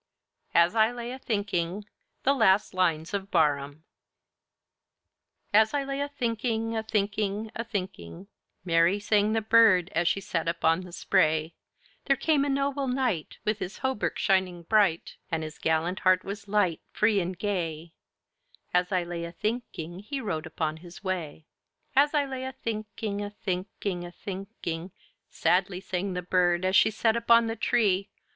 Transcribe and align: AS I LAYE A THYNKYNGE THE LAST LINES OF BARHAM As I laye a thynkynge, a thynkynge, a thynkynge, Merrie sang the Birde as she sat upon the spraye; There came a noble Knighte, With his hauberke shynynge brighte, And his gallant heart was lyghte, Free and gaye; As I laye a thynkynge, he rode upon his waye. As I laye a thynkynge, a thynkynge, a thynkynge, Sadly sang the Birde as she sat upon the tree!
AS 0.55 0.73
I 0.73 0.91
LAYE 0.91 1.11
A 1.11 1.19
THYNKYNGE 1.19 1.85
THE 2.23 2.33
LAST 2.33 2.73
LINES 2.73 3.13
OF 3.13 3.29
BARHAM 3.29 3.83
As 5.53 5.75
I 5.75 5.83
laye 5.83 6.01
a 6.01 6.09
thynkynge, 6.09 6.75
a 6.75 6.81
thynkynge, 6.83 7.51
a 7.55 7.63
thynkynge, 7.63 8.25
Merrie 8.65 8.99
sang 8.99 9.33
the 9.33 9.43
Birde 9.43 9.91
as 9.93 10.07
she 10.07 10.19
sat 10.19 10.47
upon 10.47 10.81
the 10.81 10.91
spraye; 10.91 11.53
There 12.05 12.15
came 12.15 12.43
a 12.43 12.49
noble 12.49 12.87
Knighte, 12.87 13.37
With 13.45 13.59
his 13.59 13.81
hauberke 13.81 14.17
shynynge 14.17 14.65
brighte, 14.67 15.17
And 15.29 15.43
his 15.43 15.59
gallant 15.59 15.99
heart 15.99 16.23
was 16.23 16.45
lyghte, 16.47 16.79
Free 16.91 17.19
and 17.19 17.37
gaye; 17.37 17.93
As 18.73 18.91
I 18.91 19.03
laye 19.03 19.23
a 19.25 19.33
thynkynge, 19.33 20.07
he 20.07 20.19
rode 20.19 20.47
upon 20.47 20.77
his 20.77 21.03
waye. 21.03 21.45
As 21.95 22.15
I 22.15 22.25
laye 22.25 22.43
a 22.45 22.53
thynkynge, 22.53 23.21
a 23.23 23.35
thynkynge, 23.45 24.05
a 24.05 24.11
thynkynge, 24.11 24.89
Sadly 25.29 25.79
sang 25.79 26.13
the 26.13 26.23
Birde 26.23 26.65
as 26.65 26.75
she 26.75 26.89
sat 26.89 27.15
upon 27.15 27.45
the 27.45 27.55
tree! 27.55 28.09